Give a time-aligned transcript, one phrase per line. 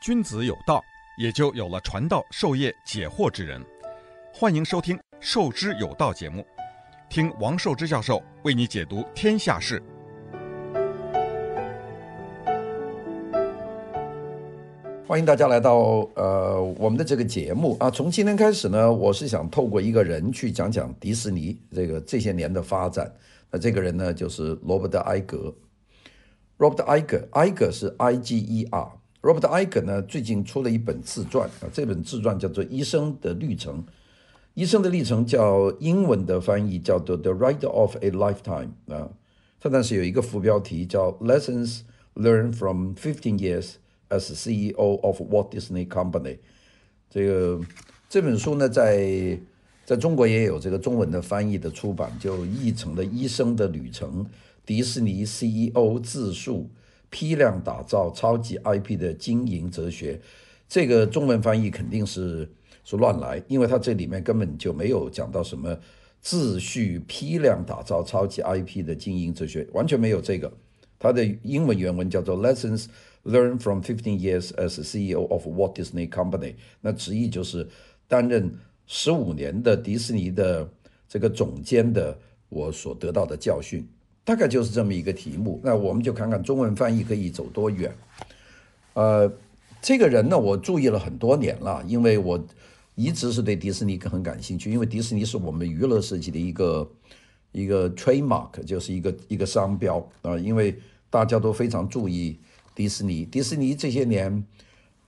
[0.00, 0.82] 君子有道，
[1.18, 3.62] 也就有了传道授业解惑之人。
[4.32, 6.42] 欢迎收听《授之有道》节目，
[7.10, 9.82] 听王寿之教授为你解读天下事。
[15.06, 15.76] 欢迎大家来到
[16.14, 17.90] 呃我们的这个节目啊！
[17.90, 23.14] 从今天开始呢，我是想透过一个人去讲讲迪士尼这个这些年的发展。
[23.50, 25.54] 那这个人呢，就是罗伯特·埃格。
[26.56, 28.92] Robert Iger，Iger 是 I-G-E-R。
[29.22, 33.82] Robert Iger 呢，最近出了一本自传啊，这本自传叫做《医生的历程》。
[34.54, 39.10] 医生的历程叫英文的翻译叫做《The Ride of a Lifetime》啊，
[39.60, 41.80] 它但是有一个副标题叫《Lessons
[42.14, 43.74] Learned from Fifteen Years
[44.08, 46.22] as CEO of Walt Disney Company》。
[47.08, 47.60] 这个
[48.08, 49.38] 这本书呢，在
[49.84, 54.24] 在中国也有这个中文的翻译的出版，就译成了《医生的旅程》。
[54.64, 56.70] 迪士尼 CEO 自述
[57.10, 60.18] 批量打造超级 IP 的经营哲学，
[60.68, 62.48] 这个中文翻译肯定是
[62.84, 65.76] 是乱来，因为它这里面根本就没有讲到什么
[66.20, 70.50] 自序批量打造超级 IP 的经营哲学，完全没有这个。
[70.98, 72.86] 它的英文原文叫做 Lessons
[73.24, 77.66] Learned from Fifteen Years as CEO of Walt Disney Company，那直译就是
[78.06, 78.54] 担任
[78.86, 80.70] 十五年的迪士尼的
[81.08, 82.16] 这个总监的
[82.50, 83.86] 我所得到的教训。
[84.24, 87.92] 大概就是这么一个题目，那我们就看看中文翻译可以走多远。
[88.94, 89.32] 呃，
[89.82, 92.42] 这个人呢，我注意了很多年了，因为我
[92.94, 96.90] 一直是对迪士尼很感兴趣，因为迪士尼是我们娱乐设计的一个
[97.52, 100.38] 一个 trademark，就是一个一个商标啊、呃。
[100.38, 102.38] 因为大家都非常注意
[102.74, 104.44] 迪士尼，迪士尼这些年，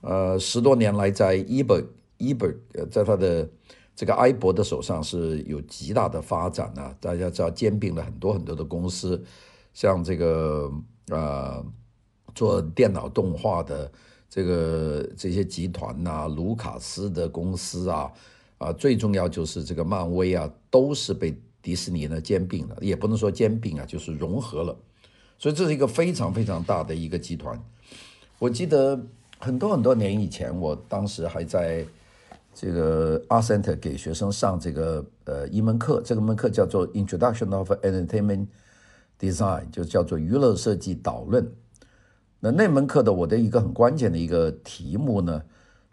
[0.01, 1.85] 呃，十多年来在 Eber
[2.19, 2.55] Eber
[2.91, 3.47] 在他的。
[3.95, 6.95] 这个埃博的手上是有极大的发展啊！
[6.99, 9.23] 大家知道兼并了很多很多的公司，
[9.71, 10.71] 像这个
[11.09, 11.63] 呃
[12.33, 13.91] 做电脑动画的
[14.27, 18.11] 这个这些集团呐、卢卡斯的公司啊
[18.57, 24.75] 啊，最重要就是这个漫威啊，都是被迪士尼呢兼并了，也不能说兼并啊，就是融合了。
[25.37, 27.63] 所以这是一个非常非常大的一个集团。
[28.39, 28.99] 我记得
[29.37, 31.85] 很多很多年以前，我当时还在。
[32.53, 38.47] 这个 Art Center 给学生上这个呃一门课，这个门课叫做 Introduction of Entertainment
[39.19, 41.51] Design，就叫做娱乐设计导论。
[42.39, 45.41] 那那门课的我的一个很关键的一个题目呢，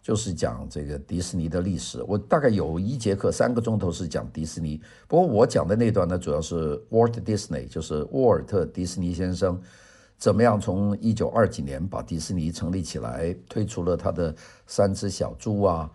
[0.02, 2.02] 就是讲这个迪士尼的历史。
[2.06, 9.60] 我大概有一节课三个钟头是讲迪士尼，不过我讲的那段呢，主要是 Walt Disney，就是沃尔特·迪士尼先生
[10.18, 14.34] 怎么样从一九二几年把迪士尼成立起来，推出了他的
[14.66, 15.90] 三只小猪啊。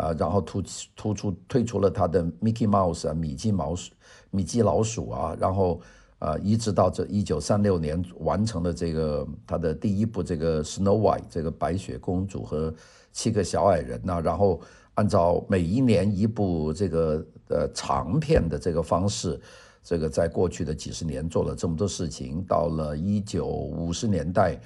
[0.00, 0.62] 啊，然后突
[0.96, 3.92] 突出推出了他的 Mickey Mouse 啊，米奇毛鼠、
[4.30, 5.78] 米奇老鼠啊，然后
[6.18, 12.74] 啊，一直到这一九三六年完成了这个他的第一部这个 Snow White 这个白雪公主和
[13.12, 14.58] 七个小矮人呐，然后
[14.94, 19.38] 按照每一年一部这个呃长片的这个方式，
[19.84, 24.58] 这个在过去的几十年做了这么多事情，到了一九五十年代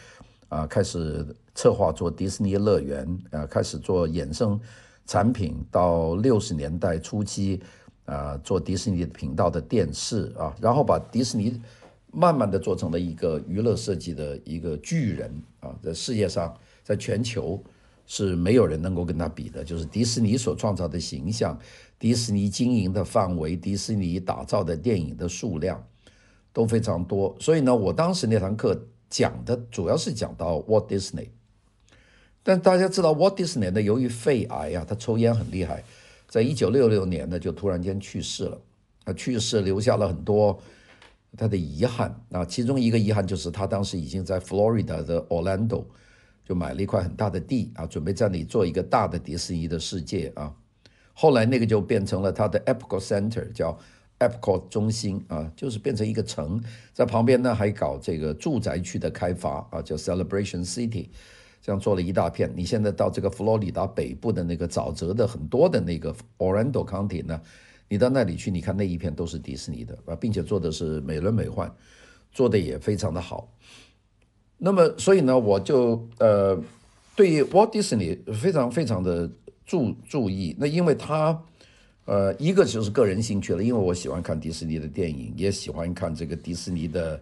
[0.48, 4.60] 啊，开始策划做迪士尼乐园啊，开始做衍生。
[5.06, 7.60] 产品到六十年代初期，
[8.06, 11.60] 啊、做迪士尼频道的电视啊，然后把迪士尼
[12.12, 17.62] 慢慢的做成了一个娱乐设计的一个巨人啊，在世界上，在全球
[18.06, 19.64] 是没有人能够跟他比的。
[19.64, 21.58] 就是迪士尼所创造的形象，
[21.98, 25.84] 迪士尼经营的范围，迪士尼打造的电影的数量
[26.52, 27.34] 都非常多。
[27.40, 31.28] 所以呢，我当时那堂课讲的主要是讲到 Walt Disney。
[32.44, 35.82] 但大家知道，Walt Disney 呢，由于肺癌啊，他抽烟很厉害，
[36.28, 38.60] 在一九六六年呢，就突然间去世了。
[39.02, 40.58] 他去世留下了很多
[41.36, 45.84] 他的遗憾啊，其中一个遗憾就是他当时已经在 Florida 的 Orlando
[46.44, 50.54] 就买了一块很大的地啊，准备在那里做一个大的迪士尼的世界啊。
[51.14, 53.78] 后来那个就变成了他的 Epcot Center，叫
[54.18, 56.62] Epcot 中心啊，就是变成一个城，
[56.92, 61.08] 在旁边呢还搞这个住宅区的开发啊，叫 Celebration City。
[61.64, 62.52] 这样做了一大片。
[62.54, 67.40] 你现在到这个佛罗里达北部的那个沼泽的很多的那个 Orlando County 呢，
[67.88, 71.72] 你到那里去，你看那一片都是迪士尼的啊，并且做的是美轮美奂，
[72.30, 73.50] 做的也非常的好。
[74.58, 76.62] 那么，所以呢，我就呃，
[77.16, 79.30] 对 Walt Disney 非常非常的
[79.64, 80.54] 注注意。
[80.58, 81.42] 那因为他
[82.04, 87.18] 呃，一个就是个人兴趣了，因为我喜欢看迪士尼的电影，也喜欢看这个迪士尼的。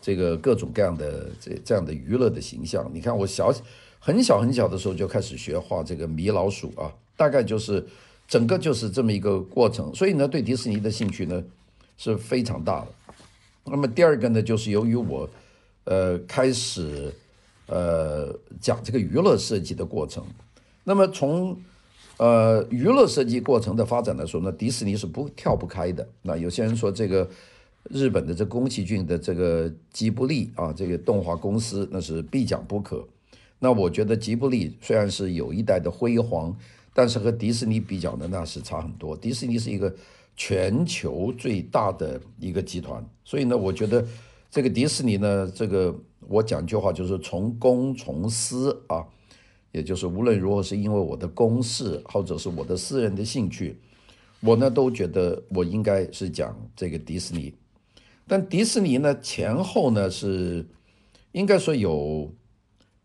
[0.00, 3.52] 这个各种各样的这这样的娱乐的形象，你看我小
[3.98, 7.84] 很小很小的时候就开始学画这个米老鼠啊，大概就是
[8.26, 11.42] 整个就是这么一个过程，所以呢，对迪士尼的兴趣呢
[11.96, 12.88] 是非常大的。
[13.64, 15.28] 那么第二个呢，就是由于我
[15.84, 17.12] 呃开始
[17.66, 20.24] 呃讲这个娱乐设计的过程。
[20.84, 21.60] 那么从
[22.16, 26.08] 呃娱乐设计过程的发展来说呢，迪士尼是不跳不开的。
[26.22, 27.28] 那有些人说这个
[27.90, 33.06] 日本的这宫崎骏的这个吉卜力啊，这个动画公司那是必讲不可。
[33.58, 36.56] 那我觉得吉卜力虽然是有一代的辉煌，
[36.94, 39.16] 但是和迪士尼比较呢，那是差很多。
[39.16, 39.92] 迪士尼是一个
[40.36, 44.06] 全球最大的一个集团，所以呢，我觉得
[44.50, 45.94] 这个迪士尼呢，这个
[46.28, 49.04] 我讲句话就是从公从私啊，
[49.72, 53.76] 也就是无论如何是因为我的公事或者是我的私人的兴趣，
[54.40, 57.52] 我呢都觉得我应该是讲这个迪士尼。
[58.28, 60.66] 但迪士尼呢前后呢是
[61.32, 62.30] 应该说有。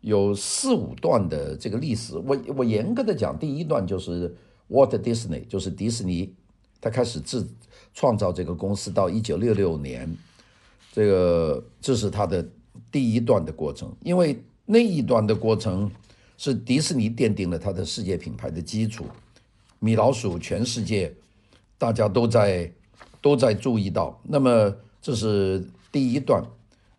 [0.06, 4.36] 有四五段的这个历史，我我严格的讲，第一段就是
[4.68, 6.30] Walt Disney，就是迪士尼，
[6.78, 7.48] 他开始自
[7.94, 10.14] 创造这个公司到一九六六年，
[10.92, 12.46] 这个这是他的
[12.92, 15.90] 第一段的过程，因为那一段的过程
[16.36, 19.06] 是迪士尼奠定了他的世界品牌的基础，
[19.78, 21.14] 米老鼠全世界
[21.78, 22.70] 大家都在
[23.22, 25.62] 都在注意到，那么这是
[25.92, 26.42] 第一段。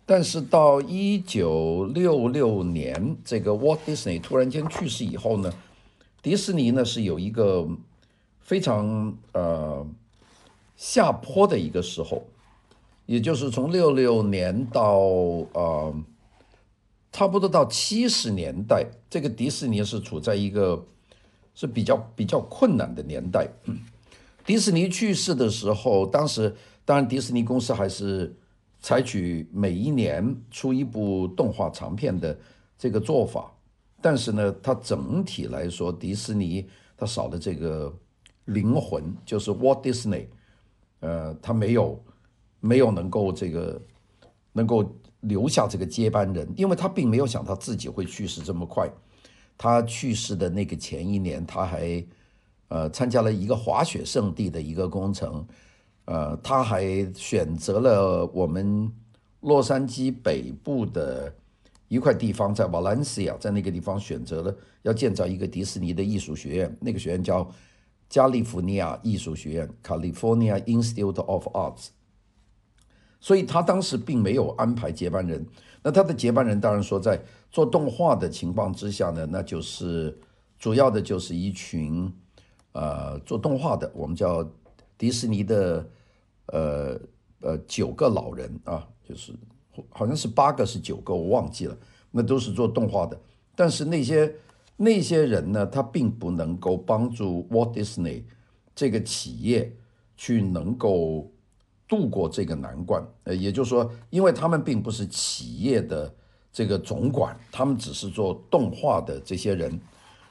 [0.06, 5.52] 但是到一九六六年，这个 Walt Disney 突然间去世以后呢，
[6.22, 7.68] 迪士尼呢是有一个
[8.40, 9.84] 非常呃
[10.78, 12.28] 下坡的一个时候，
[13.08, 15.00] 也就是从六六年到
[15.54, 15.96] 呃
[17.12, 20.86] 差不多到七十年代，这个迪士尼是处在一个
[21.56, 23.50] 是比较比较困难的年代。
[24.46, 26.56] 迪士尼去世的时候，当时
[26.86, 28.34] 当然迪士尼公司还是。
[28.82, 32.38] 采取每一年出一部动画长片的
[32.78, 33.52] 这个做法，
[34.00, 37.92] 但是呢，它整体来说，迪士尼它少了这个
[38.44, 40.28] 灵魂，就是 Walt Disney，
[41.00, 42.00] 呃，他没有
[42.60, 43.82] 没有能够这个
[44.52, 48.88] 能够留下这个接班人，因为他并没有想他自己会去世这么快。
[49.58, 52.06] 他去世的那个前一年，他还
[52.68, 55.44] 呃参加了一个滑雪圣地的一个工程。
[56.06, 58.92] 呃，他还选择了我们
[59.42, 61.34] 洛杉矶北部的
[61.88, 67.50] 一块地方，在瓦伦西亚，在那个地方选择了要建造一个迪士尼的艺术学院，那个学院叫
[68.10, 71.88] 加利福尼亚艺术学院 （California Institute of Arts）。
[73.20, 75.44] 所以他当时并没有安排接班人。
[75.82, 77.20] 那他的接班人当然说，在
[77.52, 80.16] 做动画的情况之下呢，那就是
[80.60, 82.12] 主要的就是一群
[82.74, 84.48] 呃做动画的，我们叫
[84.98, 85.88] 迪士尼的。
[86.48, 86.96] 呃
[87.42, 89.34] 呃，九个老人啊，就是
[89.90, 91.76] 好像是八个是九个，我忘记了。
[92.12, 93.20] 那都是做动画的，
[93.56, 94.32] 但是那些
[94.78, 98.26] 那些人呢，他并不能够帮助 Walt Disney
[98.76, 99.76] 这个企业
[100.16, 101.32] 去能够
[101.88, 103.04] 度过这个难关。
[103.24, 106.14] 呃，也就是说，因为他们并不是企业的
[106.54, 109.80] 这个总管，他们只是做动画的这些人，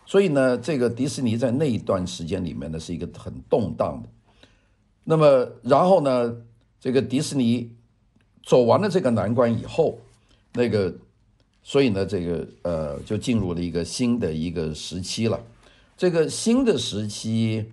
[0.07, 4.09] 所以呢，这个迪士尼在那一段时间里面呢，是一个很动荡的。
[5.05, 6.35] 那么，然后呢，
[6.81, 7.71] 这个迪士尼
[8.43, 9.99] 走完了这个难关以后，
[10.55, 10.95] 那个，
[11.63, 15.39] 所以呢，这个呃，就进入了一个新的一个时期了。
[15.97, 17.67] 这个新的时期，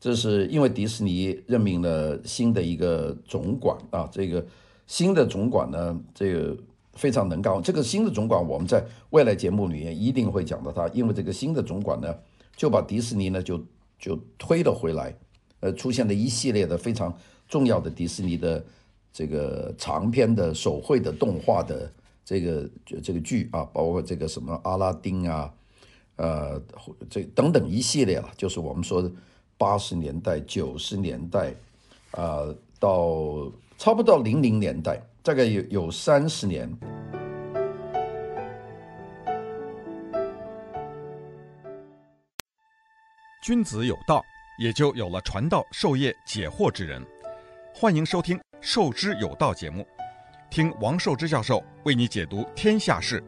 [0.00, 4.08] 这是因为迪士尼任命了新的一个总管啊。
[4.10, 4.44] 这个
[4.86, 6.56] 新的总管呢，这个
[6.94, 7.62] 非常能干。
[7.62, 12.14] 这个新的总管，我们在未来节目里面一定会讲到他，因为这个新的总管呢，
[12.56, 13.62] 就把迪士尼呢就
[13.98, 15.14] 就推了回来。
[15.60, 17.12] 呃，出现了一系列的非常
[17.48, 18.64] 重要的迪士尼的
[19.12, 21.90] 这个长篇的手绘的动画的
[22.24, 22.70] 这个
[23.02, 25.52] 这个剧啊，包括这个什么阿拉丁啊，
[26.16, 26.62] 呃，
[27.10, 29.10] 这等等一系列了，就是我们说的
[29.56, 31.50] 八十年代、九十年代
[32.12, 36.70] 啊，呃，到差不多零零年代，大概有有三十年。
[43.42, 44.22] 君子有道。
[44.58, 47.00] 也就有了传道授业解惑之人。
[47.72, 49.86] 欢迎收听《授之有道》节目，
[50.50, 53.22] 听王寿之教授为你解读天下事。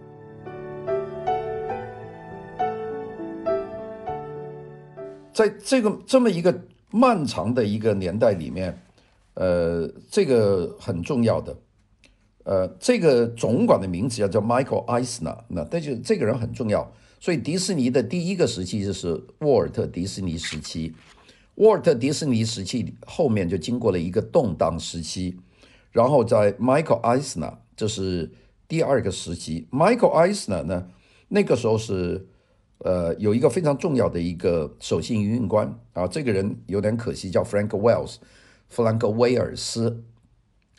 [5.32, 8.76] 在这个这么一个漫长的一个年代里面，
[9.34, 11.56] 呃，这个很重要的，
[12.42, 20.92] 呃，这个总管的名字叫 Michael Eisner，那但是这个人很重要，所以迪士尼的第一个时期就是沃尔特迪士尼时期。
[21.56, 25.38] 沃尔特迪士尼时期后面就经过了一个动荡时期，
[25.92, 28.30] 然后在 Michael Eisner 这是
[28.66, 29.66] 第二个时期。
[29.70, 30.88] Michael Eisner 呢，
[31.28, 32.26] 那个时候是
[32.78, 38.16] 呃有一个非常重要的一个首席营运官啊，这个人有点可惜，叫 Frank Wells，
[38.68, 40.04] 弗兰克威尔斯。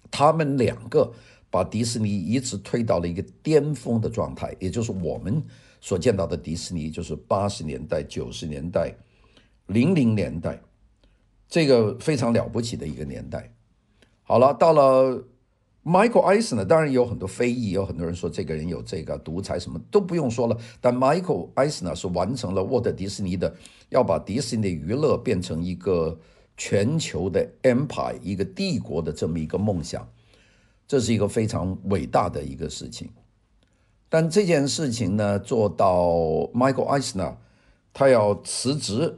[0.09, 1.13] 他们两个
[1.49, 5.41] 把迪士尼一直推到了一个巅峰的状态，也就是我们
[5.79, 8.93] 所见到的迪士尼，就是八十年代、九十年代、
[9.71, 10.61] 零零年代，
[11.47, 13.53] 这个非常了不起的一个年代。
[14.23, 15.23] 好了，到了
[15.83, 20.57] Michael Eisner，当然有很多非议，有很多人说这个人有这个独裁，什么都不用说了。
[20.79, 23.55] 但 Michael Eisner 是完成了沃特迪士尼的
[23.89, 26.19] 要把迪士尼的娱乐变成一个
[26.55, 30.07] 全球的 empire，一个帝国的这么一个梦想。
[30.87, 33.09] 这是一个非常伟大的一个事情，
[34.09, 36.03] 但这件事情呢，做到
[36.53, 37.35] Michael Eisner，
[37.93, 39.17] 他要辞职，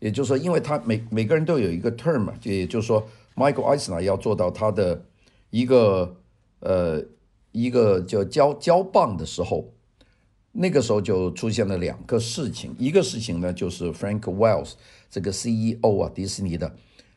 [0.00, 5.06] 也就是说，因为他每每个人都有一个 term，就也就是说，Michael Eisner 要做到他的
[5.50, 6.16] 一个
[6.58, 7.02] 呃
[7.52, 9.72] 一个叫交交棒的时候，
[10.52, 14.72] 那个时候就出现了两个事情，一个事情呢，就是 Frank Wells
[15.08, 16.74] 这个 CEO 啊，迪士尼的。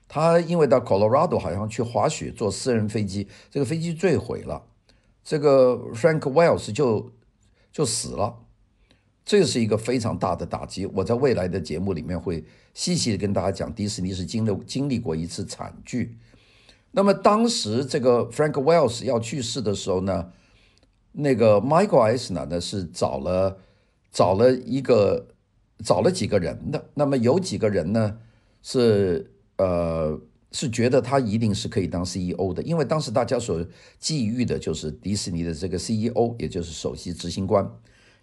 [0.08, 4.62] 他因为到 Colorado 好像去滑雪，坐私人飞机，这个飞机坠毁了，
[5.24, 7.12] 这个 Frank Wells 就
[7.72, 8.36] 就死了，
[9.26, 10.86] 这是一个非常大的打击。
[10.88, 16.18] 我在未来的节目里面会细细的跟大家讲，迪士尼是经历经历过一次惨剧。
[16.92, 20.32] 那么当时这个 Frank Wells 要去世的时候呢，
[21.14, 23.58] 那个 Michael Eisner 呢是找了
[24.12, 25.28] 找了一个
[25.84, 28.18] 找了几个人的，那么有几个人呢
[28.62, 29.30] 是。
[29.58, 30.20] 呃，
[30.52, 33.62] 是觉得他一定是可以当 CEO 的，因为当时大家所
[34.02, 37.64] 觊觎的就是迪士尼的这个 CEO，也就是首席执行官。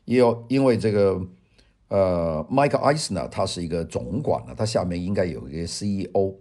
[0.05, 1.21] 也有因为这个
[1.89, 6.35] 呃，Michael Eisner 他是一个总管了，他下面应该有一个 CEO。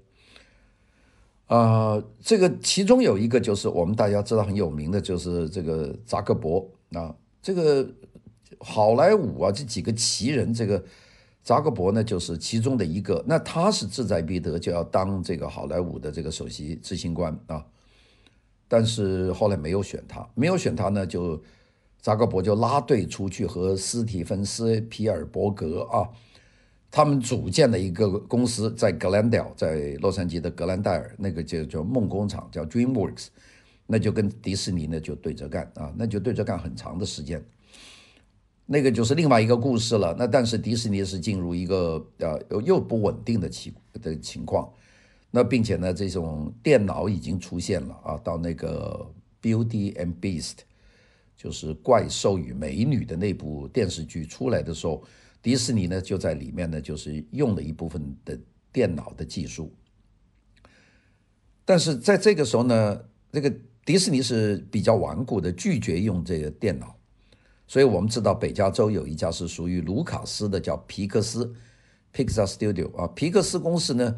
[1.47, 7.89] 啊、这个其中有一个就是我们大家知道很有名的，就是这个扎克伯啊，这个
[8.59, 10.83] 好莱坞啊这几个奇人这个。
[11.41, 13.23] 扎克伯呢，就是其中的一个。
[13.25, 17.65] 那他是志在必得，就要当这个好莱坞的这个首席执行官啊。
[18.67, 21.41] 但是后来没有选他，没有选他呢，就
[22.01, 26.07] 扎克伯就拉队出去和斯蒂芬斯皮尔伯格啊，
[26.89, 33.27] 他们组建了一个公司，在格兰戴尔，在洛杉矶的格兰戴尔，那个就叫梦工厂，叫 DreamWorks，
[33.85, 37.43] 那就跟迪士尼呢就对着干啊，那就对着干很长的时间。
[38.65, 40.15] 那个就是另外一个故事了。
[40.17, 44.71] 那但是迪士尼是进入一个呃又不稳定的情的情况，
[45.31, 48.17] 那并且呢，这种电脑已经出现了啊。
[48.23, 49.05] 到那个
[49.45, 50.53] 《Beauty and Beast》
[51.39, 55.01] 就是怪兽与美女的那部电视剧出来的时候，
[55.41, 58.37] 迪士尼呢就在里面呢就是用了一部分的
[58.73, 59.73] 电脑的技术。
[61.63, 63.49] 但是在这个时候呢，这个
[63.85, 66.93] 迪士尼是比较顽固的，拒绝用这个电脑。
[67.67, 71.55] 所以我们知道，北加州有一家是属于卢卡斯的，叫皮克斯
[72.13, 73.07] （Pixar Studio） 啊。
[73.15, 74.13] 皮克斯公司呢，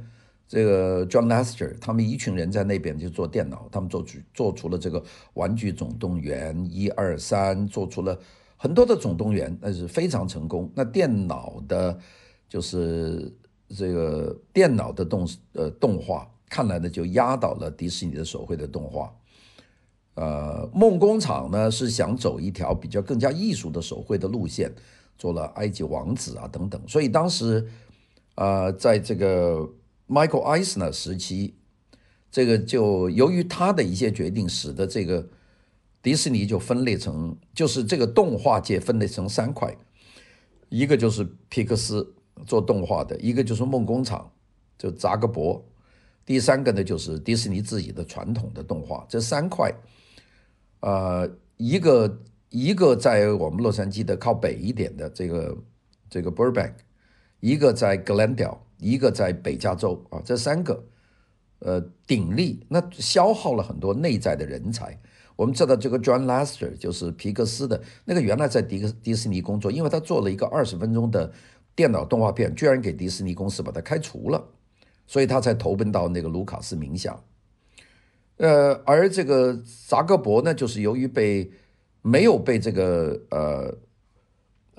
[0.52, 5.00] 这个 John Lester 他们一群人在那边就做电脑，他们做出做出了这个
[5.36, 8.20] 《玩具总动员》一二三，做出了
[8.58, 10.70] 很多的总动员，那是非常成功。
[10.76, 11.98] 那电脑的，
[12.50, 13.34] 就是
[13.70, 19.10] 这个电脑的动呃动画，看来呢就压倒了迪士尼的手绘的动画。
[20.16, 24.70] 呃，梦工厂呢是想走一条比较更加艺术的手绘的路线，
[25.18, 26.82] 做了埃及王子啊等等。
[26.90, 27.66] 所以当时，
[28.36, 29.66] 呃，在这个
[30.12, 31.54] Michael Eisner 时期，
[32.30, 35.30] 这个就由于他的一些决定，使得这个
[36.02, 39.74] 迪士尼就分裂成，就是这个动画界分裂成三块，
[40.68, 42.14] 一个就是皮克斯
[42.46, 44.30] 做动画的，一个就是梦工厂，
[44.78, 45.64] 就扎克伯，
[46.26, 49.74] 第三个呢就是迪士尼自己的传统的动画，这三块。
[50.82, 55.58] 呃，一个一个在我们洛杉矶的靠北一点的这个
[56.10, 56.74] 这个 Burbank，
[57.40, 60.84] 一个在 Glendale，一个在北加州啊，这三个
[61.60, 65.00] 呃鼎立，那消耗了很多内在的人才。
[65.38, 71.32] 我们知道这个 John Lasseter 就是皮克斯的那个，原来在迪克迪士尼工作，因为他做了一个二十分钟的
[71.76, 74.44] 电脑动画片，居然给迪士尼公司把他开除了，
[75.08, 77.20] 所以他才投奔到那个卢卡斯名下。
[78.38, 81.52] 呃，而这个扎克伯呢，就是由于被
[82.02, 83.76] 没有被这个呃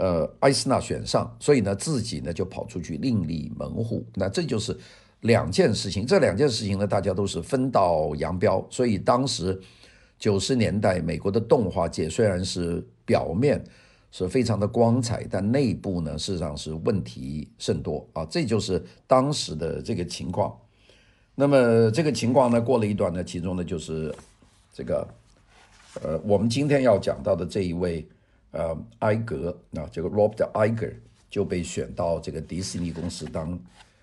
[0.02, 4.04] 呃艾斯纳选上，所以呢自己呢就跑出去另立门户。
[4.14, 4.76] 那这就是
[5.20, 8.66] 两件事情，这两件事情呢，大家都是分道扬镳。
[8.68, 9.60] 所以当时
[10.18, 13.62] 九十年代美国的动画界虽然是表面
[14.10, 18.26] 是非常的光彩，但内部呢事实上是问题甚多啊。
[18.28, 20.52] 这就是当时的这个情况。
[21.36, 24.12] 那么这个情况呢，过了一段呢，其中呢就是
[24.74, 25.06] 这个，
[26.02, 28.04] 呃，我们今天要讲到的这一位，
[28.52, 30.94] 呃，埃格啊，这个 Robert Iger
[31.28, 33.58] 就被选到这个迪士尼公司当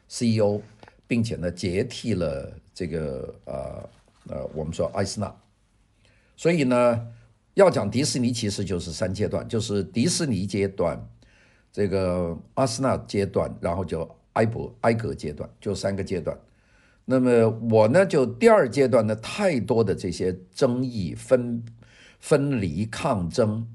[0.08, 0.60] CEO，
[1.08, 3.90] 并且呢接替了这个呃
[4.28, 5.34] 呃，我们说艾斯纳。
[6.36, 7.08] 所以呢，
[7.54, 11.00] 要讲迪士尼，其实就是三阶段，就是迪士尼阶段，
[11.72, 16.38] 这个阿斯纳阶段，然后就埃伯艾格阶段，就三个阶段。
[17.06, 21.64] 那么我呢，就第二阶段呢，太多的这些争议、分
[22.20, 23.68] 分离、抗争，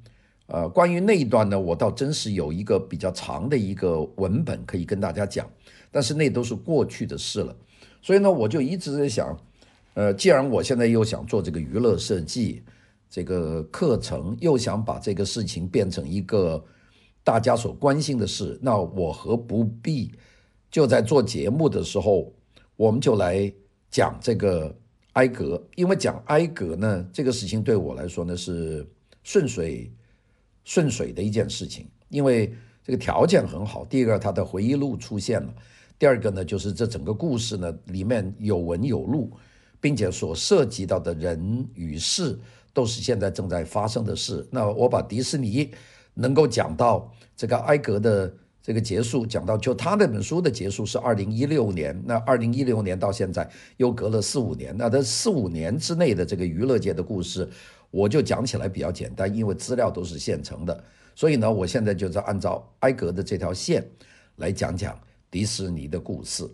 [0.47, 5.49] 呃，关于那一段呢，我倒真是有一个比较长的一个文本可以跟大家讲，
[5.91, 7.57] 但是那都是过去的事了。
[8.03, 9.35] 所以呢，我就一直在想，
[9.95, 12.63] 呃，既然我现在又想做这个娱乐设计
[13.09, 16.63] 这个课程，又想把这个事情变成一个
[17.23, 20.13] 大家所关心的事，那我何不必
[20.71, 22.31] 就在做节目的时候，
[22.77, 23.51] 我们就来
[23.91, 24.77] 讲这个
[25.15, 28.87] 埃格，因为讲埃格呢，这个事情对我来说呢是
[29.23, 29.91] 顺水
[30.65, 32.53] 顺水的一件事情，因为
[32.83, 33.85] 这个条件很好。
[33.85, 35.49] 第一个，他的回忆录出现了；
[35.99, 39.31] 第二个呢，就是这整个故事呢里面有文有录，
[39.81, 42.39] 并且所涉及到的人与事
[42.73, 44.47] 都是现在正在发生的事。
[44.51, 45.71] 那我把迪士尼
[46.15, 48.35] 能够讲到这个埃格的。
[48.67, 57.47] 这个结束讲到，就他那本书的结束是二零一六年，那二零一六年到现在又隔了四五年，那这四五年之内的这个娱乐界的故事，
[57.95, 60.85] 我就讲起来比较简单，因为资料都是现成的，
[61.15, 63.89] 所以呢，我现在就在按照埃格的这条线
[64.39, 66.45] 来讲讲迪士尼的故事。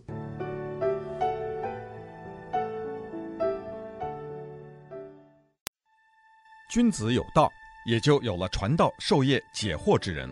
[6.71, 7.51] 君子有道，
[7.87, 10.31] 也就有了传道授业解惑之人。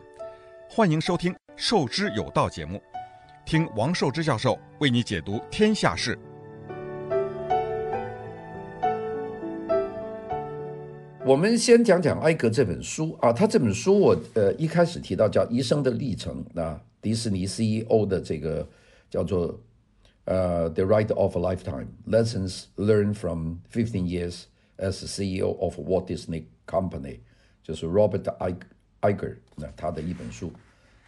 [0.69, 1.35] 欢迎收听。
[1.57, 2.83] 授之有道节目，
[3.47, 6.19] 听王寿之教授为你解读天下事。
[11.29, 18.67] 我们先讲讲埃格这本书啊，他这本书我呃一开始提到叫《一生的历程》，那迪士尼 CEO 的这个
[19.11, 19.61] 叫做
[20.25, 24.45] 呃《The Ride of a Lifetime: Lessons Learned from Fifteen Years
[24.79, 27.17] as CEO of Walt Disney Company》，
[27.63, 28.25] 就是 Robert
[29.03, 30.51] Iger 那他的一本书。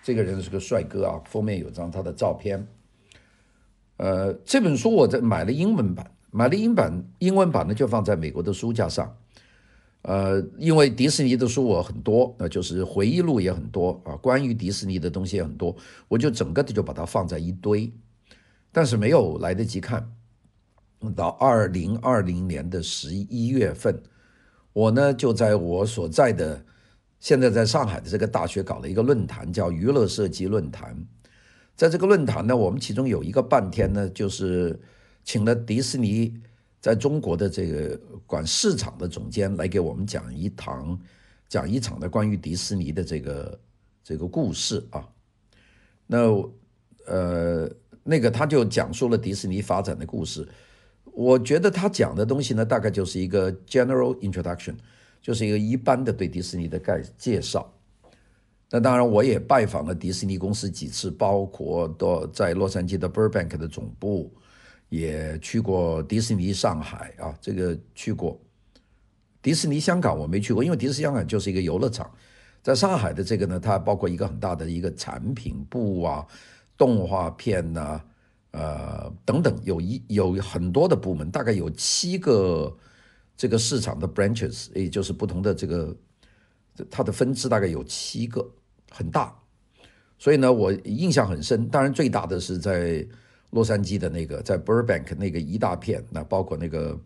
[0.03, 2.69] 这个人是个帅哥啊，封面有张他的照片。
[3.97, 9.17] 呃，这本书我在买了英文版，买了英版，英文版呢就放在美国的书架上。
[10.03, 15.77] 呃，因为迪士尼的书我很多，那就是回忆录也很多啊，关于迪士尼的东西也很多，
[16.09, 17.93] 我就整个的就把它放在一堆，
[18.73, 20.11] 但是没有来得及看。
[21.17, 24.03] 到二零二零年的十一月份，
[24.73, 26.65] 我呢就在我所在的。
[27.19, 30.97] 现在在上海的这个大学搞了一个论坛，叫娱乐设计论坛。
[31.77, 34.81] 在这个论坛呢，我们其中有一个半天呢，就是
[35.23, 36.41] 请了迪士尼
[36.81, 40.99] 在中国的这个管市场的总监来给我们讲一堂，
[41.49, 43.61] 讲一场的关于迪士尼的这个
[44.03, 45.09] 这个故事啊。
[46.07, 46.19] 那
[47.07, 47.71] 呃，
[48.03, 50.49] 那个他就讲述了迪士尼发展的故事。
[51.05, 54.75] 我觉得他讲的东西呢，大概就是一个 general introduction。
[55.23, 57.71] 就是一个一般的对迪士尼的概介绍。
[58.71, 64.33] 那当然，我也拜访了迪士尼公司几次，包括到在洛杉矶的 Burbank 的总部，
[64.91, 68.39] 也去过迪士尼上海啊，这个去过。
[69.41, 72.13] 迪士尼香港我没去过，因为迪士尼香港就是一个游乐场。
[72.63, 76.27] 在上海的这个呢，它包括一个很大的一个产品部啊，
[76.77, 77.99] 动画片呐、
[78.51, 82.77] 呃等等，有一有很多的部门，大概有七个。
[83.37, 85.97] 这个市场的 branches，也就是不同的这个，
[86.91, 88.47] 它的分支大概有七个，
[88.91, 89.35] 很大。
[90.19, 91.67] 所以呢，我印象很深。
[91.67, 93.03] 当然，最大的是在
[93.51, 97.01] 洛杉矶的那个，在 Burbank 那个一大片，那包括那个，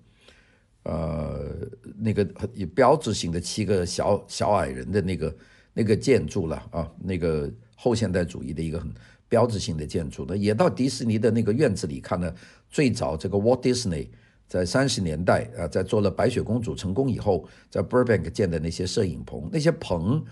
[0.85, 1.55] 呃，
[1.99, 5.37] 那个很标志性的七个小小矮人的那个
[5.73, 8.93] 那个建筑了啊，那个后现代主义的一个很
[9.29, 10.25] 标志性的建筑。
[10.29, 12.35] 那也到迪士尼的那个院子里看了
[12.71, 14.09] 最早这个 Walt Disney。
[14.47, 20.23] 在三十年代啊，在做了白雪公主成功以后，在 Burbank 建的那些摄影棚，那些棚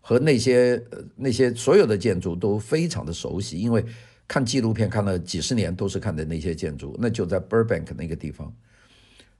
[0.00, 0.82] 和那些
[1.14, 3.84] 那些所有的建筑都非常的熟悉，因为
[4.32, 6.96] 看纪录片看了几十年，都是看的那些建筑。
[6.98, 8.50] 那就在 Burbank 那个地方，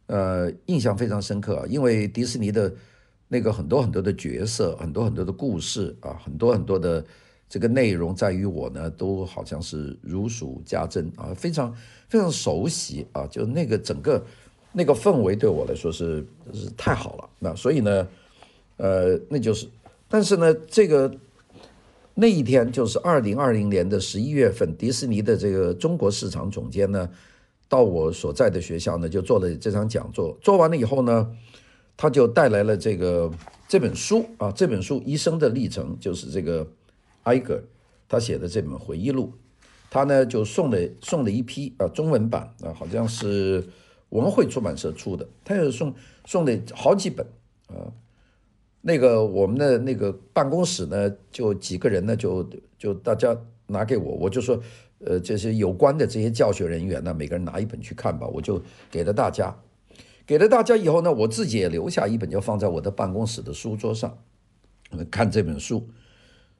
[0.04, 2.70] 呃，印象非常深刻啊，因为迪士尼的
[3.26, 7.02] 那个很多很多的角色，很多很多的故事啊，很多很多的。
[7.48, 11.74] 这个内容在于我呢，都好像是如数家珍啊，非常
[12.08, 14.24] 非常熟悉啊，就那个整个
[14.72, 17.28] 那个氛围对我来说是是太好了。
[17.38, 18.08] 那所以呢，
[18.78, 19.68] 呃，那就是，
[20.08, 21.14] 但是呢，这个
[22.14, 27.08] 那一天就是二零二零年的十一月份，迪士尼的这个中国市场总监呢，
[27.68, 30.36] 到我所在的学校呢，就做了这场讲座。
[30.40, 31.30] 做完了以后呢，
[31.96, 33.30] 他就带来了这个
[33.68, 36.66] 这本书啊，这本书《一生的历程》就是这个。
[37.24, 37.62] 埃格
[38.08, 39.32] 他写的这本回忆录，
[39.88, 43.64] 他呢就送了送了一批啊中文版啊，好像是
[44.08, 45.94] 文汇出版社出的，他有送
[46.26, 47.24] 送了好几本
[47.68, 47.78] 啊。
[48.82, 53.34] 那个我们的那个办公室呢，就几个人呢，就就大家
[53.68, 54.60] 拿给我，我就说，
[54.98, 59.56] 呃，这些有关的这些教学人员呢，每个人拿一本去看吧，我就给了大家。
[60.26, 64.18] 给了大家以后呢，我自己也留下一本，就放在我的办公室的书桌上，
[65.10, 65.88] 看这本书。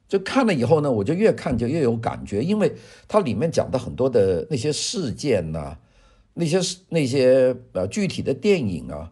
[0.07, 2.71] 就看了以后呢，我就越看就越有感觉，因为
[3.07, 5.77] 它里面讲的很多的那些事件呐、
[6.33, 6.59] 那些
[6.89, 9.11] 那些呃具体的电影啊，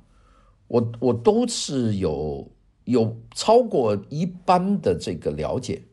[0.68, 2.46] 我我都是有
[2.86, 5.84] 有超过一般的这个了解，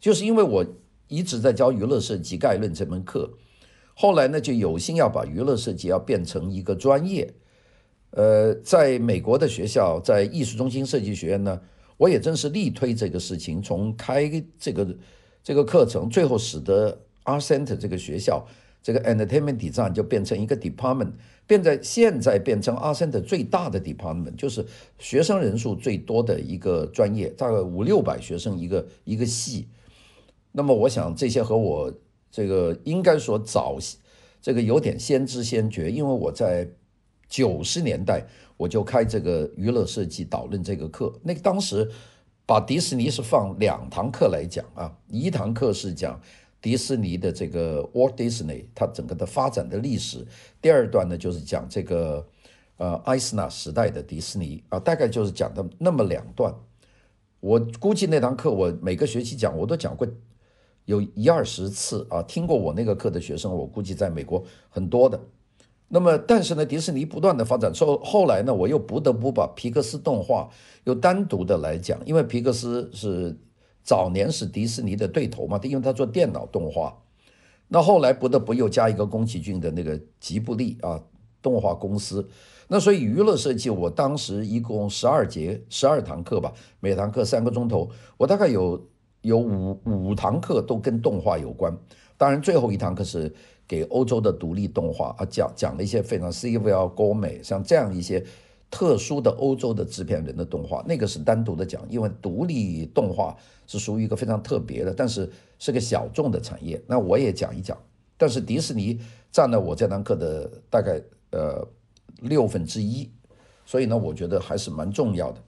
[0.00, 0.66] 就是因为我
[1.08, 3.30] 一直在教娱乐设计概论这门课，
[3.94, 7.32] 后来呢就有心要把娱乐设计要变成一个专业，
[8.10, 11.60] 呃，在美国的学校，在艺术中心设计学院呢。
[11.98, 14.86] 我也真是力推这个事情，从开这个
[15.42, 18.46] 这个课程，最后使得 Art Center 这个学校
[18.86, 21.10] 这个 Entertainment Design 就变成一个 department，
[21.44, 24.64] 变在现在变成 Art Center 最大的 department，就是
[24.96, 29.66] 学生人数最多的一个专业，大概五六百学生一个一个系。
[30.52, 31.92] 那么我想这些和我
[32.30, 33.76] 这个应该说早
[34.40, 36.68] 这个有点先知先觉，因为我在
[37.28, 38.24] 九十年代。
[38.58, 41.90] 我就开这个娱乐设计导论这个课，那个当时
[42.46, 46.18] 把迪士尼是放两堂课来讲啊，一堂课是讲
[46.66, 50.26] 迪士尼的这个 Walt Disney 它整个的发展的历史，
[50.60, 52.26] 第二段呢就是讲这个
[52.76, 56.52] 呃艾斯纳时代的迪士尼啊，大概就是讲的那么两段。
[57.38, 60.04] 我估计那堂课我每个学期讲我都讲过
[60.86, 65.20] 有一二十次啊，听过我那个课的学生，我估计在美国很多的。
[65.86, 70.50] 那么，但是呢，迪士尼不断的发展之后，后来呢，我又不得不把皮克斯动画
[70.82, 73.38] 又单独的来讲，因为皮克斯是
[73.86, 76.94] 早年是迪士尼的对头嘛，他因为他做电脑动画。
[77.68, 81.00] 那后来不得不又加一个宫崎骏的那个吉卜力啊
[81.40, 82.28] 动画公司。
[82.68, 88.86] 那所以娱乐设计，我当时一共十二节十二堂课吧，每堂课三个钟头，我大概有
[89.22, 91.72] 有五五堂课都跟动画有关。
[92.18, 93.32] 当然，最后一堂课是。
[93.68, 98.24] 给欧洲的独立动画啊，讲讲了一些非常 Sylvia Gourmet 像这样一些
[98.70, 106.82] 特殊的欧洲的制片人的动画，那个是单独的讲，因为独立动画是属于一个非常特别的，但是是个小众的产业。
[106.86, 107.76] 那我也讲一讲，
[108.16, 109.00] 但是迪士尼
[109.30, 111.00] 占了我这堂课的大概
[111.30, 111.66] 呃
[112.20, 113.08] 六分之一，
[113.64, 115.40] 所以呢，我觉得还是蛮重要的。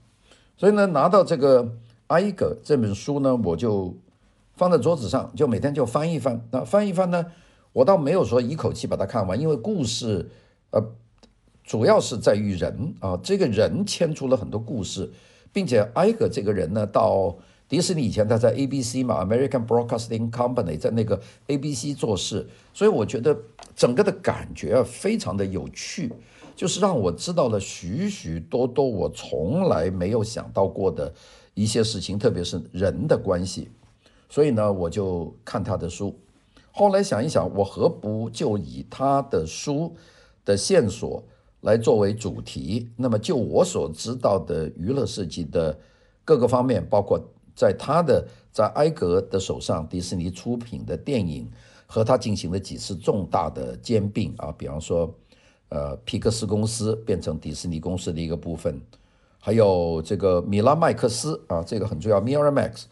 [0.57, 1.63] 所以呢，拿到这个
[2.07, 3.95] 《艾格》这本书呢，我就
[4.55, 6.41] 放在桌子上，就每天就翻一翻。
[6.51, 7.25] 那翻一翻呢？
[7.71, 10.29] 我倒没有说一口气把它看完，因为故事，
[10.71, 10.83] 呃，
[11.69, 15.07] 主要是在于人啊，这个人牵出了很多故事，
[15.53, 23.37] 并且艾格这个人呢，到迪士尼以前他在 ABC 嘛，American Broadcasting Company 在那个 ABC 做事，所以我觉得
[23.75, 26.11] 整个的感觉啊非常的有趣，
[26.55, 31.13] 就是让我知道了许许多多我从来没有想到过的
[31.53, 33.69] 一些事情，特别是人的关系，
[34.27, 36.17] 所以呢，我就看他的书。
[36.71, 39.95] 后来想一想，我何不就以他的书
[40.43, 41.23] 的线索
[41.61, 42.89] 来作为主题？
[42.95, 45.77] 那么就我所知道的娱乐设计的
[46.23, 47.19] 各个方面，包括
[47.55, 51.49] 在他的在艾格的手上，迪士尼出品的电影
[51.85, 55.13] 和他进行了几次重大的兼并啊，比方说，
[55.69, 58.81] 呃，皮克斯公司变成迪士尼公司的一个部分，
[59.39, 62.83] 还有这个米拉麦克斯啊，这个很重要，Miramax，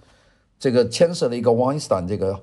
[0.60, 2.40] 这个牵涉了一个 Weinstein 这个。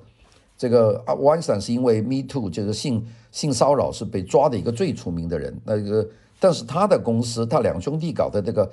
[0.65, 5.61] 这个啊，Weinstein 是因为 Me Too 就是性性骚扰是被抓的一个最出名的人。
[5.63, 6.09] 那个，
[6.41, 8.73] 但是他的公司，他两兄弟搞的这个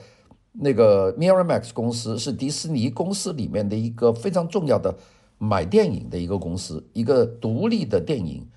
[0.54, 4.96] 那个 Miramax 公司是迪士尼公司里面的一个非常重要的
[5.38, 8.48] 买电影的一个公司，一个独立的电影，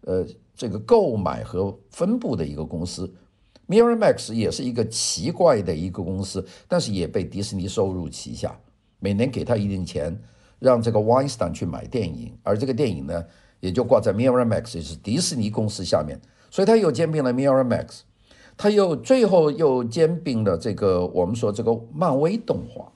[0.00, 0.26] 呃，
[0.56, 3.08] 这个购买和分布的一个公司。
[3.68, 8.58] Miramax 也是一个奇怪的一个公司，但是也被迪士尼收入旗下，
[8.98, 10.20] 每年给他一定钱。
[10.60, 13.24] 让这个 Weinstein 去买电影，而这个电影呢，
[13.60, 16.20] 也就挂在 Miramax，也是迪士尼公司下面，
[16.50, 18.00] 所以他又兼并了 Miramax，
[18.58, 22.92] 他又最后又兼并了这个我们说这个漫威动画，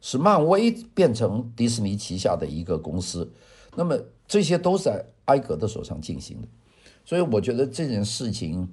[0.00, 3.28] 使漫威变成迪士尼旗下的一个公司，
[3.74, 6.48] 那么这些都是在艾格的手上进行的，
[7.04, 8.68] 所以我觉得这件事情，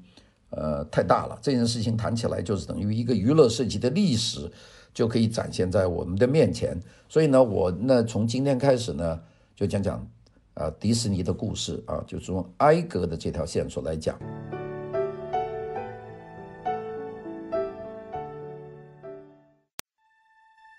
[0.52, 4.52] 呃，太大了，这件事情谈起来就是等于一个娱乐设计的历史。
[4.96, 6.76] 就可以展现在我们的面前，
[7.10, 9.22] 所以呢，我呢从今天开始呢，
[9.54, 10.08] 就讲讲
[10.54, 14.18] 啊、迪士尼的故事啊，就从埃格的这条线索来讲。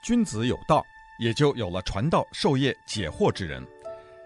[0.02, 0.82] 君子有道，
[1.20, 3.62] 也就有了传道授业解惑之人。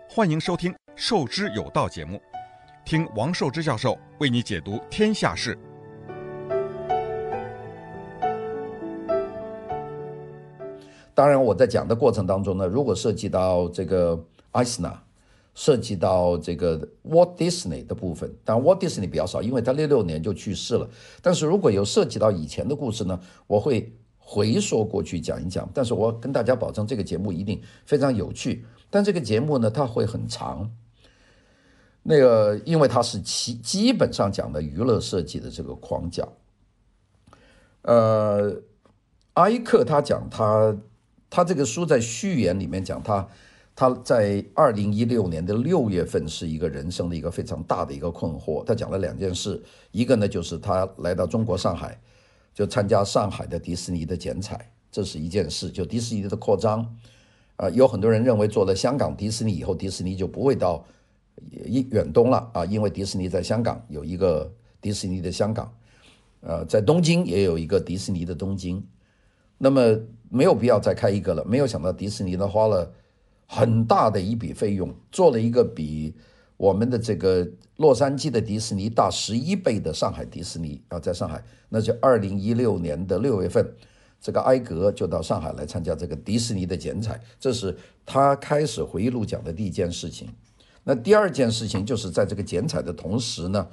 [0.09, 2.23] 欢迎收听《授之有道》节目。
[2.85, 5.59] 听王寿之教授为你解读天下事。
[11.21, 14.19] 当然，我在讲的过程当中呢，如果涉及到这个
[14.53, 15.03] 艾斯纳，
[15.55, 20.89] 涉及到这个 Walt Disney 的部分，当然 Walt Disney 比较少，因为他六六年就去世了。
[21.21, 25.69] 但是如果有涉及到以前的故事呢，我会回溯过去讲一讲。
[25.75, 28.65] 但是我跟大家保证，这个节目一定非常有趣。
[28.89, 30.71] 但这个节目呢，它会很长。
[32.03, 36.27] 那个，因为它是基基本上讲的娱乐设计的这个框架。
[37.83, 38.63] 呃，
[39.35, 40.75] 艾克他讲他。
[41.31, 43.27] 他这个书在序言里面讲他，
[43.77, 48.65] 他在二零一六年的六月份是一个人生的一个非常大的一个困惑。
[48.65, 49.63] 他讲了两件事，
[49.93, 51.99] 一个呢就是他来到中国上海，
[52.53, 55.71] 就参加上海的迪士尼的剪彩，这是一件事。
[55.71, 56.85] 就迪士尼的扩张，
[57.55, 60.85] 啊、有很多人认为做了香港迪士尼以后，迪士尼就不会到
[61.65, 65.73] 一远东了啊，因为迪士尼在香港有一个迪士尼的香港，
[66.41, 68.85] 呃，在东京也有一个迪士尼的东京。
[69.63, 69.95] 那么
[70.31, 71.45] 没有必要再开一个了。
[71.45, 72.91] 没有想到迪士尼呢花了
[73.47, 76.15] 很大的一笔费用，做了一个比
[76.57, 77.47] 我们的这个
[77.77, 83.63] 洛杉矶的迪士尼大十一倍的上海迪士尼啊，在上海，那就二零一六年的六月份，
[84.19, 90.27] 这个埃格就到上海来参加这个迪士尼的剪彩，这是他开始回忆录讲的第一件事情。
[90.85, 93.69] 那第二件事情就是在这个剪彩的同时呢，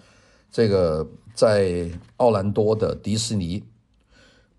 [0.51, 3.63] 这个在奥兰多的迪士尼。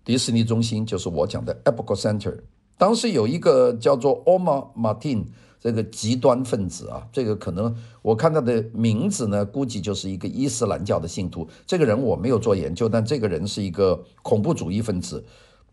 [0.09, 2.35] 迪士尼中心就是我讲的 Epcot Center，
[2.79, 5.23] 当时有一个叫做 Omar Martin
[5.59, 11.47] 这个极端分子啊，这个可能我看他的名字呢，估计就是一个伊斯兰教的信徒。
[11.67, 15.23] 这个人我没有做研究，但这个人是一个恐怖主义分子，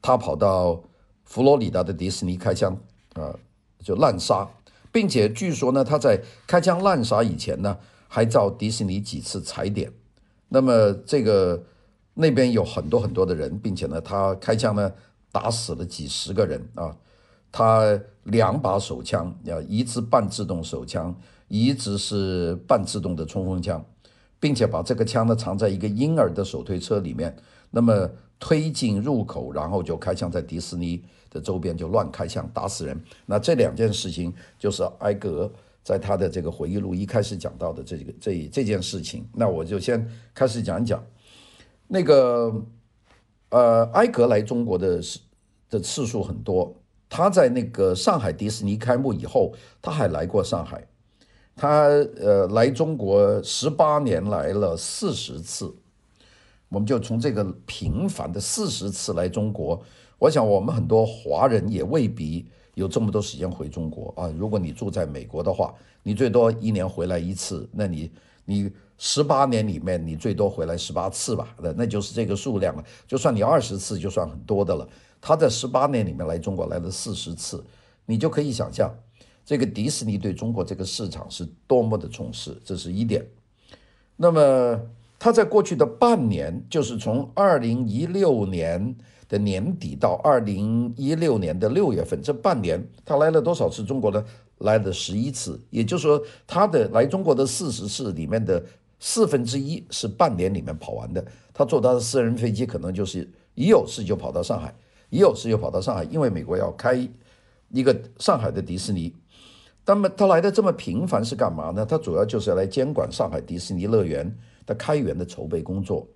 [0.02, 0.82] 他跑到
[1.24, 2.78] 佛罗里达的迪士尼开枪
[3.14, 3.34] 啊，
[3.82, 4.46] 就滥杀，
[4.92, 9.90] 并且据说呢，他在开枪滥杀以前呢，还遭迪士尼几次踩点。
[10.50, 11.62] 那么这个。
[12.18, 14.90] 那边有很多很多的人，并且呢，他开枪呢，
[15.30, 16.96] 打死了几十个人啊。
[17.52, 21.14] 他两把手枪，啊，一支半自动手枪，
[21.48, 23.84] 一支是半自动的冲锋枪，
[24.40, 27.34] 并且把这个枪呢藏在一个婴儿的手推车里面，
[27.70, 32.98] 那么推进入口，然后就开枪在迪士尼的周边就乱开枪打死人。
[33.26, 35.50] 那这两件事情就是埃格
[35.82, 39.26] 在他的这个回忆录一开始讲到的这个这这件事情。
[39.32, 41.02] 那我就先开始讲一讲。
[41.88, 42.52] 那个，
[43.50, 45.20] 呃，埃格来中国的次
[45.70, 46.74] 的次数很多。
[47.08, 50.84] 他在那个上海迪士尼开幕以后，他还来过上海。
[51.54, 51.86] 他
[52.20, 55.74] 呃来中国十八年来了四十次。
[56.68, 59.80] 我们就从这个频繁的四十次来中国，
[60.18, 62.44] 我想我们很多华人也未必
[62.74, 64.28] 有这么多时间回中国啊。
[64.36, 65.72] 如果你住在美国的话，
[66.02, 68.10] 你最多一年回来一次，那你
[68.46, 68.72] 你。
[68.98, 72.82] 十八年里面，你最多回来十八次吧，那那就是这个数量了。
[73.06, 74.88] 就算你二十次，就算很多的了。
[75.20, 77.62] 他在十八年里面来中国来了四十次，
[78.06, 78.90] 你就可以想象，
[79.44, 83.22] 这个迪士尼对中国这个市场是多么的重视，这是一点。
[84.16, 84.80] 那么
[85.18, 88.96] 他在过去的半年，就是从二零一六年
[89.28, 94.24] 的年底到二零一六年的六月份，这半年他来了多少次中国呢？
[94.58, 98.62] 来了十一次，也就是说，他的来中国的四十次里面的。
[98.98, 104.74] 四分之一是半年里面跑完的，他坐他的私人飞机，可能就是一有事就跑到上海，
[105.10, 107.06] 一有事就跑到上海，因为美国要开
[107.70, 109.14] 一个上海的迪士尼。
[109.84, 111.84] 那么他来的这么频繁是干嘛呢？
[111.84, 116.08] 他主要就是要来监管上海迪士尼乐园的开园的筹备工作，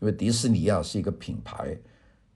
[0.00, 1.76] 因为迪士尼啊是一个品牌，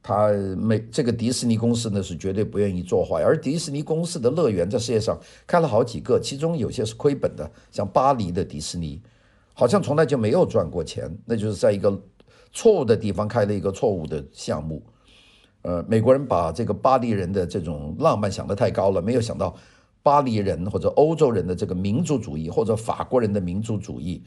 [0.03, 9.01] 他没这个迪士尼公司呢是绝对不愿意做坏，而迪士尼公司的乐园在世界上开了好几个，其中有些是亏本的，像巴黎的迪士尼。
[9.53, 12.01] 好像从来就没有赚过钱，那就是在一个
[12.51, 14.83] 错误的地方开了一个错误的项目。
[15.61, 19.55] 呃，美国人把这个巴黎人的这种浪漫想得太高了，没有想到
[20.03, 24.23] 巴黎人或者欧洲人的这个民族主义，或者法国人的民族主义，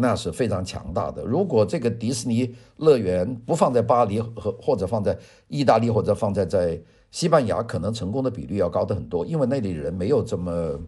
[0.00, 1.24] 那是非常强大的。
[1.24, 6.80] 如果这个迪士尼乐园不放在巴黎和或者放在意大利或者放在在
[7.10, 10.80] 西班牙，可能成功的比率要高得很多，因为那里人没有这么。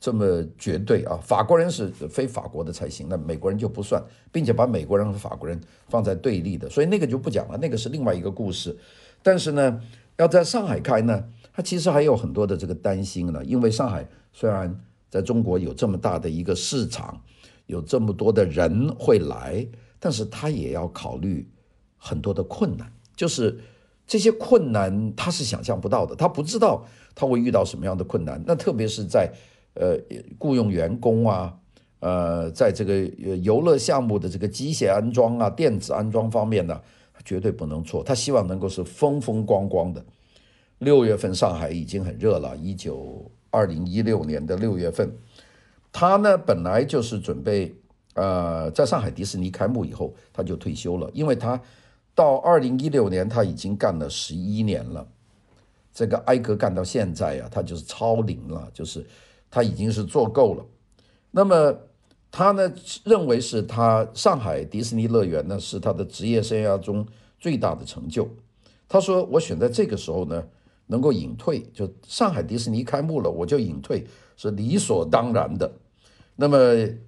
[0.00, 1.18] 这么绝对啊！
[1.22, 5.58] 法国人是非法国的才行，那美国人就不算，并且把美国人和法国人
[5.88, 8.76] 放在对立的，所以那个就不讲了，那个是另外一个故事。
[9.22, 9.80] 但是呢，
[10.18, 17.18] 要在上海开呢，它其实还有很多的这个担心呢，因为上海虽然在中国有这么大的一个市场，
[17.66, 19.66] 有这么多的人会来，
[19.98, 21.48] 但是他也要考虑
[21.96, 23.58] 很多的困难，就是
[24.06, 29.32] 这些困难他是想象不到的，他不知道他会遇到什么样的困难，那特别是在。
[29.76, 29.98] 呃，
[30.38, 31.52] 雇佣员工啊，
[31.98, 33.04] 呃，在这个
[33.42, 36.80] 游乐项目的这个机械安装啊、电子安装方面呢，
[37.24, 38.00] 绝对不能错。
[38.00, 40.00] 他希望能够是风风光光的。
[40.78, 45.12] 六月份上海已经很热了，一九二零一六年的六月份，
[45.96, 47.72] 他呢本来就是准备
[48.14, 51.60] 呃，在上海迪士尼开幕以后他就退休了，因为他
[52.16, 55.06] 到二零一六年他已经干了十一年了。
[55.92, 59.06] 这个挨个干到现在啊，他就是超龄了，就是
[59.48, 60.66] 他已经是做够了。
[61.30, 61.72] 那么
[62.32, 62.72] 他呢
[63.04, 67.06] 认为是他上海迪士尼乐园呢是他的职业生涯中
[67.38, 68.28] 最大的成就。
[68.88, 70.44] 他说：“我选在这个时候呢
[70.88, 74.04] 能够隐退，就上海迪士尼开幕了，我就隐退
[74.36, 75.70] 是理所当然的。”
[76.36, 76.58] 那么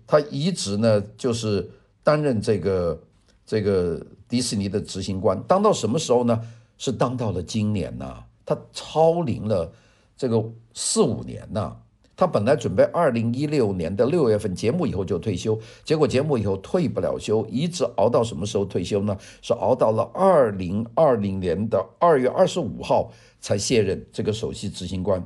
[0.07, 1.69] 他一直呢就是
[2.03, 3.01] 担任这个
[3.45, 6.41] 这个迪士尼的执行官，当到什么时候呢？
[6.79, 9.73] 是当到了今年呐、他超龄了
[10.15, 11.75] 这个四五年呐，
[12.15, 19.17] 他本来准备二零一六年的六月份节目以后就退休，结果节目以后退不了休，一直熬到什么时候退休呢？
[19.41, 23.11] 是熬到了二零二零年的二月二十五号
[23.41, 25.25] 才卸任这个首席执行官，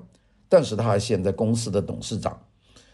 [0.48, 2.40] 但是他还现在公司的董事长。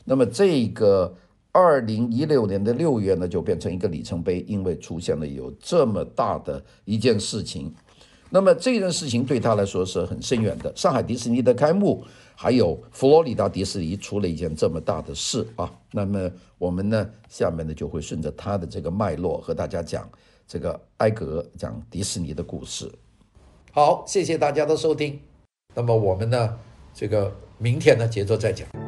[0.07, 1.15] 那么这个
[1.53, 7.75] 二零一六年的六月呢，就变成一个里程碑，因为出现了有这么大的一件事情。
[8.31, 10.73] 那么这件事情对他来说是很深远的。
[10.77, 15.73] 上海迪士尼的开幕，还有佛罗里达迪士尼出了一件这么大的事啊。
[15.93, 20.09] 那么我们呢，下面呢就会顺着他的这个脉络和大家讲
[20.47, 22.91] 这个埃格讲迪士尼的故事。
[23.73, 25.19] 好，谢谢大家的收听。
[25.75, 26.59] 那么我们呢，
[26.95, 28.86] 这个明天呢接着再讲。